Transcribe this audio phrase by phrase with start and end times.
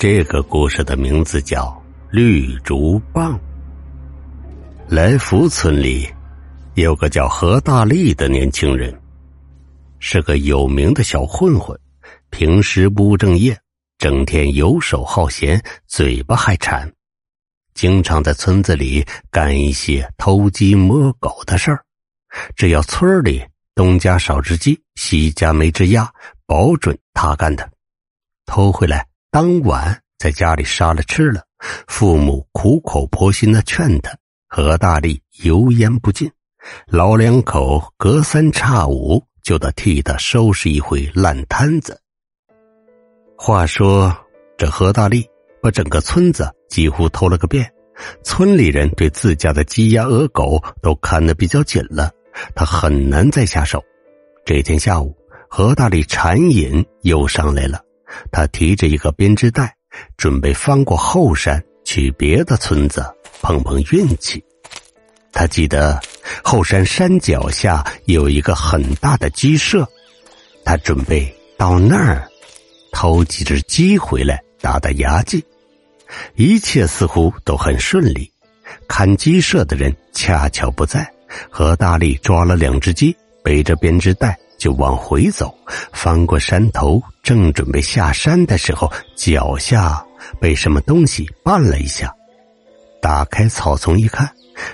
[0.00, 1.66] 这个故事的名字叫
[2.10, 3.38] 《绿竹棒》。
[4.88, 6.08] 来福村里
[6.72, 8.98] 有个叫何大力的年轻人，
[9.98, 11.78] 是个有名的小混混，
[12.30, 13.54] 平时不务正业，
[13.98, 16.90] 整天游手好闲，嘴巴还馋，
[17.74, 21.84] 经常在村子里干一些偷鸡摸狗的事儿。
[22.56, 23.44] 只要村里
[23.74, 26.10] 东家少只鸡，西家没只鸭，
[26.46, 27.70] 保准他干的，
[28.46, 29.09] 偷回来。
[29.32, 31.44] 当晚在家里杀了吃了，
[31.86, 34.12] 父母苦口婆心的劝他，
[34.48, 36.28] 何大力油盐不进，
[36.88, 42.00] 老两口隔三差五就得替他收拾一回烂摊子。
[43.38, 44.12] 话说
[44.58, 45.24] 这何大力
[45.62, 47.72] 把整个村子几乎偷了个遍，
[48.24, 52.10] 村里人对自家的鸡鸭鹅狗都看得比较紧了，
[52.52, 53.80] 他很难再下手。
[54.44, 55.16] 这天下午，
[55.48, 57.80] 何大力馋瘾又上来了。
[58.30, 59.74] 他提着一个编织袋，
[60.16, 63.04] 准备翻过后山去别的村子
[63.40, 64.42] 碰碰运气。
[65.32, 66.00] 他记得
[66.42, 69.88] 后山山脚下有一个很大的鸡舍，
[70.64, 72.28] 他准备到那儿
[72.92, 75.44] 偷几只鸡回来打打牙祭。
[76.34, 78.28] 一切似乎都很顺利，
[78.88, 81.08] 看鸡舍的人恰巧不在，
[81.48, 84.36] 何大力抓了两只鸡，背着编织袋。
[84.60, 85.52] 就往回走，
[85.90, 90.04] 翻过山头，正准备下山的时候，脚下
[90.38, 92.14] 被什么东西绊了一下。
[93.00, 94.30] 打开草丛一看，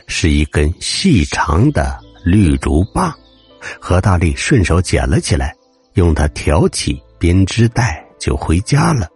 [0.08, 3.14] 是一根细长的绿竹棒。
[3.80, 5.54] 何大力顺手捡了起来，
[5.94, 9.08] 用它挑起编织袋，就回家了。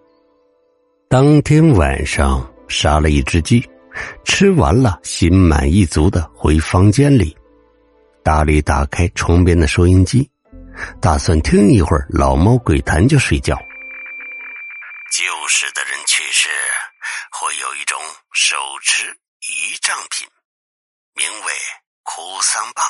[1.08, 3.68] 当天晚上杀了一只鸡，
[4.24, 7.36] 吃完了，心满意足的回房间里。
[8.22, 10.30] 大力打开床边的收音机。
[11.00, 13.56] 打算听一会儿老猫鬼谈就睡觉。
[15.12, 16.48] 旧时的人去世，
[17.32, 18.00] 会有一种
[18.32, 19.04] 手持
[19.40, 20.28] 仪仗品，
[21.14, 21.52] 名为
[22.02, 22.86] 哭丧棒。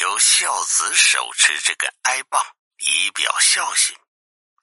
[0.00, 2.42] 由孝子手持这个哀棒
[2.78, 3.96] 以表孝心，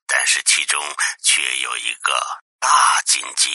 [0.05, 0.79] 但是其中
[1.23, 2.13] 却有一个
[2.59, 3.49] 大禁忌。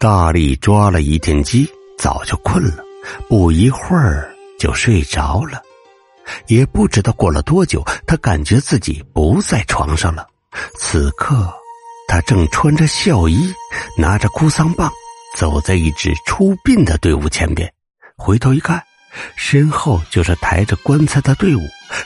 [0.00, 2.82] 大力抓了一天鸡，早就困了，
[3.28, 5.62] 不一会儿就睡着了。
[6.46, 10.26] 也不知道过了多久，他感觉自己不在床上了。
[10.78, 11.52] 此刻，
[12.08, 13.52] 他正穿着孝衣，
[13.96, 14.90] 拿着哭丧棒，
[15.36, 17.72] 走在一支出殡的队伍前边。
[18.16, 18.82] 回头一看，
[19.36, 21.60] 身后就是抬着棺材的队伍。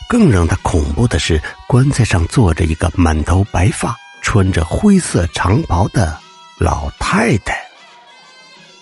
[0.08, 6.18] 更让他恐怖的是，棺材上坐着一个满头白发、穿着灰色长袍的
[6.58, 7.60] 老太太。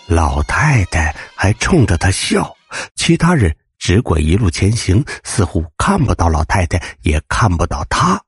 [0.06, 2.54] 老太太还冲着他笑，
[2.96, 3.54] 其他人。
[3.80, 8.20] 只管一路前行，似乎看不到老太太，也看不到他。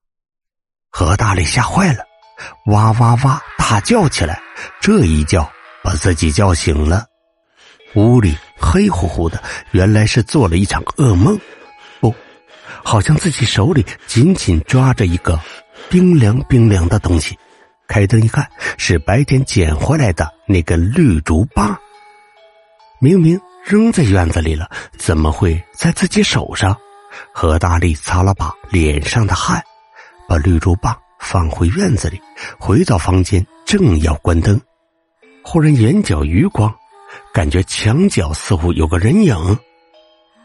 [0.91, 2.03] 何大力吓坏了，
[2.67, 4.41] 哇哇哇大叫起来。
[4.81, 5.49] 这一叫
[5.85, 7.07] 把自己叫醒了。
[7.95, 9.43] 屋里黑乎乎的，
[9.73, 11.39] 原来是做了一场噩梦。
[12.01, 12.15] 不，
[12.83, 15.39] 好像自己手里紧紧抓着一个
[15.91, 17.39] 冰凉冰凉的东西。
[17.87, 21.79] 开灯一看，是白天捡回来的那根绿竹棒。
[23.01, 23.39] 明明。
[23.65, 26.77] 扔在院子里了，怎么会在自己手上？
[27.33, 29.63] 何大力擦了把脸上的汗，
[30.27, 32.21] 把绿竹棒放回院子里，
[32.59, 34.61] 回到房间，正要关灯，
[35.45, 36.75] 忽然眼角余光，
[37.33, 39.59] 感觉墙角似乎有个人影，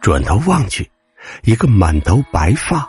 [0.01, 0.89] 转头望去，
[1.43, 2.87] 一个满头白发、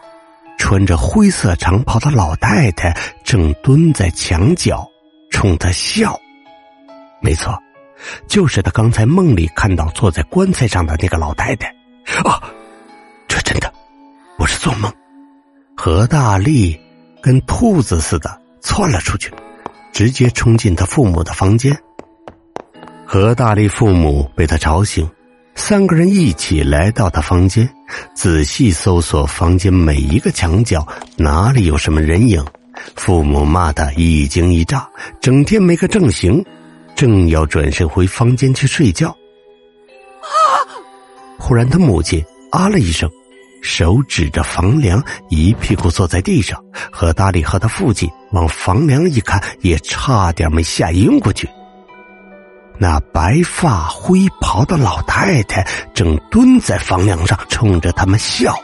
[0.59, 4.87] 穿着灰色长袍的老太太正蹲在墙角，
[5.31, 6.19] 冲他笑。
[7.23, 7.57] 没错。
[8.27, 11.69] 就是他刚才梦里看到坐在棺材上的那个老太太，
[12.25, 12.43] 啊，
[13.27, 13.73] 这真的
[14.37, 14.93] 不是做梦。
[15.77, 16.79] 何大力
[17.23, 19.33] 跟兔子似的窜了出去，
[19.93, 21.77] 直接冲进他父母的房间。
[23.07, 25.09] 何大力父母被他吵醒，
[25.55, 27.69] 三个人一起来到他房间，
[28.15, 30.87] 仔细搜索房间每一个墙角，
[31.17, 32.45] 哪里有什么人影。
[32.95, 34.89] 父母骂他一惊一乍，
[35.21, 36.45] 整天没个正形。
[36.99, 39.11] 正要转身回房间去睡觉，
[40.21, 40.27] 啊！
[41.39, 43.09] 忽然，他母亲啊了一声，
[43.63, 46.61] 手指着房梁，一屁股坐在地上。
[46.91, 51.49] 何大力和他父亲往房梁一看，也差点没吓晕过去。
[52.81, 55.65] 那白发灰袍的老太太
[55.95, 58.59] 正蹲在房梁上，冲着他们笑。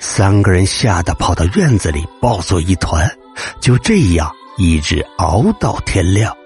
[0.00, 3.08] 三个人吓得跑到院子里，抱作一团。
[3.60, 4.28] 就这样，
[4.58, 6.36] 一直熬到天亮。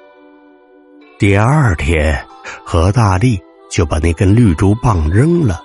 [1.18, 2.24] 第二天，
[2.64, 5.60] 何大力就把那根绿竹棒扔了。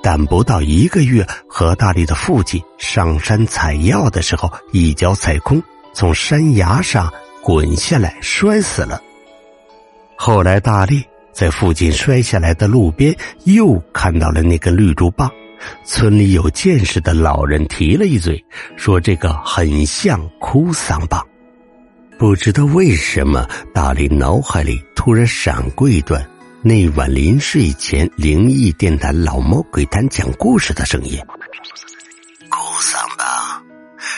[0.00, 5.60] 但不到一个月，何大力的父亲上山采药的时候，一脚踩空，
[5.92, 7.12] 从山崖上
[7.42, 9.02] 滚下来，摔死了。
[10.16, 13.12] 后来大力在附近摔下来的路边
[13.42, 15.28] 又看到了那根绿竹棒，
[15.84, 18.40] 村里有见识的老人提了一嘴，
[18.76, 21.20] 说这个很像哭丧棒。
[22.18, 26.26] 不知道为什么，大力脑海里突然闪过一段
[26.62, 31.20] 那晚临睡前灵异电台老猫鬼谈讲故事的声音。
[32.48, 33.62] 哭丧棒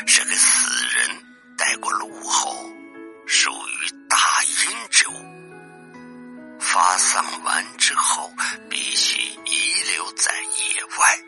[0.07, 1.11] 是给死人
[1.57, 2.55] 带过路后，
[3.27, 5.13] 属于大阴之物。
[6.61, 8.31] 发丧完之后，
[8.71, 11.19] 必须遗留在野外，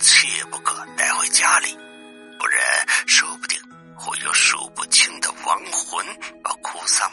[0.00, 1.68] 切不可带回家里，
[5.52, 6.02] 亡魂
[6.42, 7.11] 把哭丧